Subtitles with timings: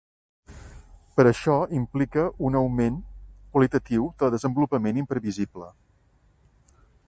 [1.19, 2.97] Per això implica un augment
[3.57, 5.69] qualitatiu de desenvolupament imprevisible.